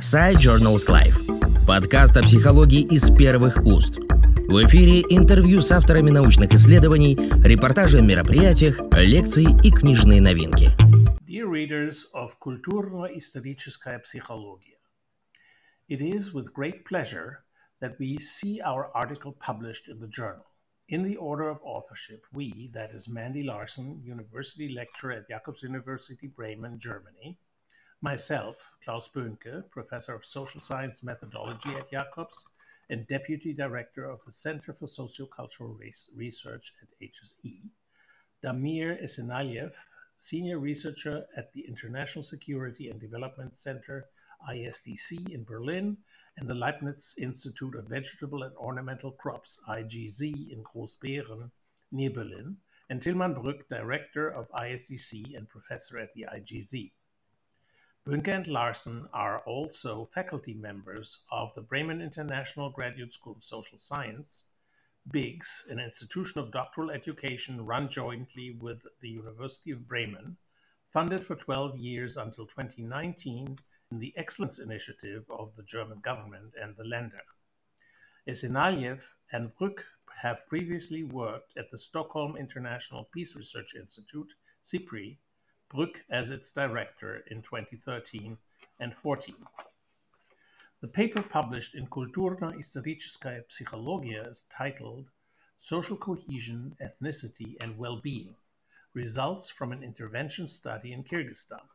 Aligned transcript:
Side 0.00 0.36
Journals 0.36 0.88
Life. 0.90 1.64
Подкаст 1.66 2.16
о 2.18 2.22
психологии 2.22 2.82
из 2.82 3.10
первых 3.10 3.64
уст. 3.64 3.96
В 3.96 4.62
эфире 4.66 5.00
интервью 5.08 5.62
с 5.62 5.72
авторами 5.72 6.10
научных 6.10 6.52
исследований, 6.52 7.16
репортажи 7.42 7.98
о 7.98 8.02
мероприятиях, 8.02 8.78
лекции 8.92 9.46
и 9.64 9.70
книжные 9.70 10.20
новинки. 10.20 10.70
Dear 11.26 11.48
readers 11.48 12.04
of 12.14 12.32
Культурно-историческая 12.38 13.98
психология, 14.00 14.78
it 15.88 16.02
is 16.02 16.34
with 16.34 16.52
great 16.52 16.84
pleasure 16.84 17.38
that 17.80 17.96
we 17.98 18.18
see 18.18 18.60
our 18.60 18.90
article 18.94 19.34
published 19.40 19.88
in 19.88 19.98
the 19.98 20.08
journal. 20.08 20.44
In 20.88 21.04
the 21.04 21.16
order 21.16 21.48
of 21.48 21.58
authorship, 21.64 22.22
we, 22.34 22.70
that 22.74 22.90
is 22.94 23.08
Mandy 23.08 23.42
Larson, 23.42 24.02
University 24.04 24.68
Lecturer 24.68 25.12
at 25.12 25.28
Jakobs 25.28 25.62
University 25.62 26.28
Bremen, 26.28 26.78
Germany, 26.82 27.38
myself, 28.02 28.56
Klaus 28.84 29.08
Böhnke, 29.14 29.68
Professor 29.70 30.14
of 30.14 30.24
Social 30.24 30.60
Science 30.60 31.02
Methodology 31.02 31.74
at 31.74 31.90
Jacobs 31.90 32.46
and 32.90 33.06
Deputy 33.08 33.52
Director 33.52 34.08
of 34.08 34.20
the 34.26 34.32
Center 34.32 34.72
for 34.72 34.86
Sociocultural 34.86 35.78
Race 35.78 36.08
Research 36.14 36.72
at 36.82 36.88
HSE, 37.00 37.62
Damir 38.44 39.02
Esenaliev, 39.02 39.72
Senior 40.16 40.58
Researcher 40.58 41.26
at 41.36 41.52
the 41.52 41.64
International 41.66 42.22
Security 42.22 42.90
and 42.90 43.00
Development 43.00 43.56
Center, 43.56 44.06
ISDC, 44.48 45.30
in 45.30 45.44
Berlin, 45.44 45.96
and 46.36 46.48
the 46.48 46.54
Leibniz 46.54 47.14
Institute 47.18 47.74
of 47.74 47.88
Vegetable 47.88 48.42
and 48.42 48.54
Ornamental 48.56 49.12
Crops, 49.12 49.58
IGZ, 49.68 50.52
in 50.52 50.62
Großbeeren, 50.62 51.50
near 51.92 52.10
Berlin, 52.10 52.56
and 52.88 53.02
Tilman 53.02 53.34
Brück, 53.34 53.66
Director 53.68 54.28
of 54.28 54.50
ISDC 54.52 55.36
and 55.36 55.48
Professor 55.48 55.98
at 55.98 56.12
the 56.14 56.26
IGZ. 56.32 56.92
Böhnke 58.06 58.32
and 58.32 58.46
Larsen 58.46 59.08
are 59.12 59.40
also 59.40 60.08
faculty 60.14 60.54
members 60.54 61.18
of 61.32 61.52
the 61.56 61.60
Bremen 61.60 62.00
International 62.00 62.70
Graduate 62.70 63.12
School 63.12 63.34
of 63.36 63.42
Social 63.42 63.80
Science, 63.80 64.44
BIGS, 65.10 65.66
an 65.70 65.80
institution 65.80 66.38
of 66.38 66.52
doctoral 66.52 66.92
education 66.92 67.66
run 67.66 67.90
jointly 67.90 68.52
with 68.60 68.78
the 69.00 69.08
University 69.08 69.72
of 69.72 69.88
Bremen, 69.88 70.36
funded 70.92 71.26
for 71.26 71.34
12 71.34 71.78
years 71.78 72.16
until 72.16 72.46
2019 72.46 73.58
in 73.90 73.98
the 73.98 74.14
Excellence 74.16 74.60
Initiative 74.60 75.24
of 75.28 75.56
the 75.56 75.64
German 75.64 75.98
government 75.98 76.54
and 76.62 76.76
the 76.76 76.84
Länder. 76.84 77.26
Esenaliev 78.28 79.00
and 79.32 79.50
Brück 79.60 79.80
have 80.22 80.46
previously 80.46 81.02
worked 81.02 81.56
at 81.58 81.72
the 81.72 81.78
Stockholm 81.78 82.36
International 82.36 83.08
Peace 83.12 83.34
Research 83.34 83.74
Institute, 83.74 84.32
SIPRI, 84.62 85.18
Brück 85.72 85.96
as 86.08 86.30
its 86.30 86.52
director 86.52 87.24
in 87.30 87.42
2013 87.42 88.38
and 88.78 88.94
14. 89.02 89.34
The 90.80 90.88
paper 90.88 91.22
published 91.22 91.74
in 91.74 91.88
Kulturna 91.88 92.54
Historicheskaya 92.54 93.42
Psychologia 93.50 94.28
is 94.30 94.44
titled 94.48 95.06
Social 95.58 95.96
Cohesion, 95.96 96.76
Ethnicity 96.80 97.56
and 97.60 97.76
Well-Being 97.76 98.36
Results 98.94 99.48
from 99.48 99.72
an 99.72 99.82
Intervention 99.82 100.46
Study 100.46 100.92
in 100.92 101.02
Kyrgyzstan. 101.02 101.66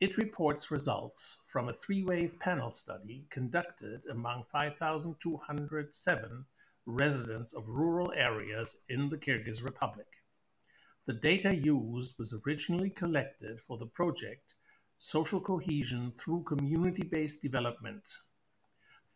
It 0.00 0.16
reports 0.18 0.70
results 0.70 1.38
from 1.50 1.68
a 1.68 1.74
three-way 1.74 2.28
panel 2.28 2.74
study 2.74 3.24
conducted 3.30 4.02
among 4.10 4.44
5,207 4.52 6.46
residents 6.84 7.52
of 7.54 7.68
rural 7.68 8.12
areas 8.14 8.76
in 8.88 9.08
the 9.08 9.16
Kyrgyz 9.16 9.62
Republic. 9.62 10.19
The 11.10 11.16
data 11.16 11.56
used 11.56 12.16
was 12.18 12.32
originally 12.46 12.90
collected 12.90 13.58
for 13.66 13.76
the 13.76 13.86
project 13.86 14.54
Social 14.96 15.40
Cohesion 15.40 16.12
through 16.20 16.44
Community-Based 16.44 17.42
Development, 17.42 18.04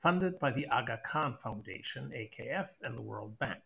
funded 0.03 0.41
by 0.41 0.51
the 0.51 0.67
Aga 0.67 1.03
Khan 1.07 1.39
Foundation, 1.41 2.11
AKF, 2.11 2.71
and 2.83 2.97
the 2.97 3.01
World 3.01 3.39
Bank. 3.39 3.63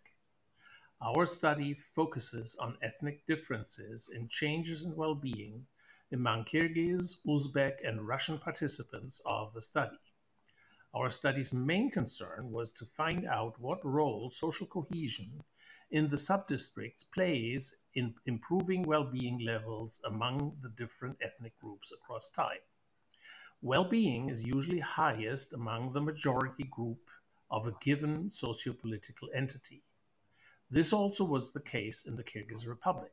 Our 1.01 1.25
study 1.25 1.79
focuses 1.95 2.55
on 2.57 2.77
ethnic 2.83 3.27
differences 3.27 4.11
in 4.15 4.29
changes 4.29 4.83
in 4.83 4.95
well-being 4.95 5.67
among 6.13 6.45
Kyrgyz, 6.45 7.21
Uzbek, 7.27 7.77
and 7.83 8.07
Russian 8.07 8.39
participants 8.39 9.23
of 9.25 9.55
the 9.55 9.63
study. 9.63 10.03
Our 10.93 11.11
study's 11.11 11.55
main 11.55 11.91
concern 11.91 12.53
was 12.53 12.73
to 12.73 12.85
find 12.95 13.25
out 13.25 13.59
what 13.59 13.83
role 13.83 14.31
social 14.31 14.67
cohesion 14.67 15.45
in 15.91 16.11
the 16.11 16.19
subdistricts 16.19 17.07
plays 17.15 17.73
in 17.99 18.15
improving 18.27 18.83
well-being 18.83 19.41
levels 19.45 20.01
among 20.07 20.57
the 20.63 20.73
different 20.81 21.17
ethnic 21.21 21.59
groups 21.61 21.91
across 21.93 22.31
time. 22.31 22.65
Well-being 23.61 24.31
is 24.31 24.41
usually 24.57 24.79
highest 24.79 25.53
among 25.53 25.93
the 25.93 26.01
majority 26.01 26.65
group 26.71 27.01
of 27.51 27.67
a 27.67 27.75
given 27.83 28.31
socio-political 28.31 29.29
entity. 29.35 29.83
This 30.71 30.93
also 30.93 31.25
was 31.25 31.51
the 31.51 31.69
case 31.77 32.05
in 32.07 32.15
the 32.15 32.23
Kyrgyz 32.23 32.69
Republic. 32.69 33.11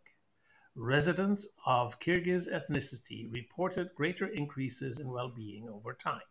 Residents 0.75 1.47
of 1.65 1.99
Kyrgyz 1.99 2.45
ethnicity 2.47 3.31
reported 3.31 3.95
greater 3.95 4.27
increases 4.27 4.99
in 4.99 5.07
well-being 5.09 5.67
over 5.67 5.93
time. 5.93 6.29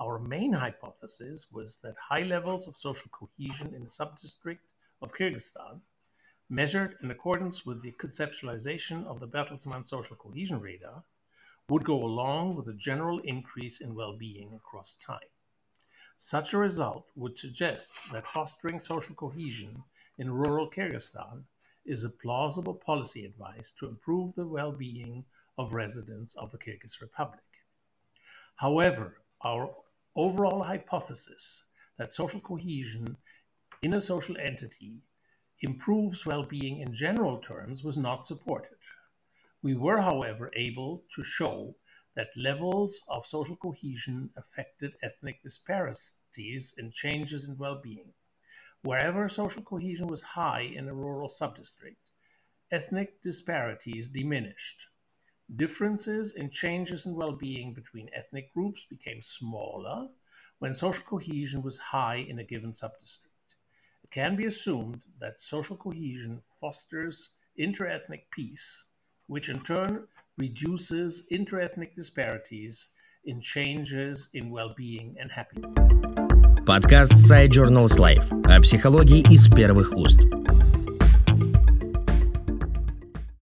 Our 0.00 0.18
main 0.18 0.52
hypothesis 0.54 1.46
was 1.52 1.76
that 1.84 1.94
high 2.10 2.24
levels 2.24 2.66
of 2.66 2.76
social 2.76 3.10
cohesion 3.12 3.72
in 3.76 3.82
a 3.82 3.94
subdistrict 3.98 4.66
of 5.00 5.12
Kyrgyzstan, 5.12 5.80
measured 6.52 6.98
in 7.02 7.10
accordance 7.10 7.64
with 7.64 7.80
the 7.80 7.92
conceptualization 7.92 9.06
of 9.06 9.20
the 9.20 9.26
Bertelsmann 9.26 9.88
Social 9.88 10.16
Cohesion 10.16 10.60
Radar, 10.60 11.02
would 11.70 11.82
go 11.82 12.04
along 12.04 12.54
with 12.54 12.68
a 12.68 12.74
general 12.74 13.20
increase 13.20 13.80
in 13.80 13.94
well-being 13.94 14.52
across 14.54 14.98
time. 15.02 15.32
Such 16.18 16.52
a 16.52 16.58
result 16.58 17.06
would 17.16 17.38
suggest 17.38 17.90
that 18.12 18.26
fostering 18.26 18.80
social 18.80 19.14
cohesion 19.14 19.82
in 20.18 20.30
rural 20.30 20.70
Kyrgyzstan 20.70 21.44
is 21.86 22.04
a 22.04 22.10
plausible 22.10 22.74
policy 22.74 23.24
advice 23.24 23.72
to 23.78 23.88
improve 23.88 24.34
the 24.34 24.46
well-being 24.46 25.24
of 25.56 25.72
residents 25.72 26.34
of 26.34 26.52
the 26.52 26.58
Kyrgyz 26.58 27.00
Republic. 27.00 27.40
However, 28.56 29.22
our 29.40 29.74
overall 30.14 30.62
hypothesis 30.62 31.64
that 31.96 32.14
social 32.14 32.40
cohesion 32.40 33.16
in 33.80 33.94
a 33.94 34.02
social 34.02 34.36
entity 34.36 35.00
improves 35.62 36.26
well-being 36.26 36.80
in 36.80 36.92
general 36.92 37.38
terms 37.38 37.84
was 37.84 37.96
not 37.96 38.26
supported. 38.26 38.76
We 39.62 39.74
were, 39.76 40.00
however, 40.00 40.50
able 40.56 41.04
to 41.14 41.22
show 41.22 41.76
that 42.16 42.36
levels 42.36 43.00
of 43.08 43.26
social 43.26 43.54
cohesion 43.56 44.30
affected 44.36 44.92
ethnic 45.02 45.40
disparities 45.42 46.74
in 46.78 46.90
changes 46.90 47.44
in 47.44 47.56
well-being. 47.56 48.12
Wherever 48.82 49.28
social 49.28 49.62
cohesion 49.62 50.08
was 50.08 50.22
high 50.22 50.62
in 50.62 50.88
a 50.88 50.94
rural 50.94 51.28
subdistrict, 51.28 52.02
ethnic 52.72 53.22
disparities 53.22 54.08
diminished. 54.08 54.80
Differences 55.54 56.32
in 56.32 56.50
changes 56.50 57.06
in 57.06 57.14
well-being 57.14 57.72
between 57.72 58.10
ethnic 58.12 58.52
groups 58.52 58.84
became 58.90 59.22
smaller 59.22 60.08
when 60.58 60.74
social 60.74 61.04
cohesion 61.04 61.62
was 61.62 61.78
high 61.78 62.16
in 62.16 62.40
a 62.40 62.44
given 62.44 62.72
subdistrict 62.72 63.31
can 64.12 64.36
be 64.36 64.46
assumed 64.46 65.00
that 65.20 65.40
social 65.40 65.76
cohesion 65.76 66.40
fosters 66.60 67.30
interethnic 67.58 68.22
peace, 68.30 68.84
which 69.26 69.48
in 69.48 69.58
turn 69.60 70.06
reduces 70.38 71.24
interethnic 71.32 71.94
disparities 71.96 72.88
in 73.24 73.40
changes 73.40 74.28
in 74.34 74.50
well-being 74.50 75.16
and 75.18 75.30
happiness. 75.30 75.70
Подкаст 76.66 77.12
PsyJournals 77.14 77.98
Life 77.98 78.30
о 78.44 78.60
психологии 78.60 79.20
из 79.32 79.48
первых 79.48 79.92
уст. 79.96 80.20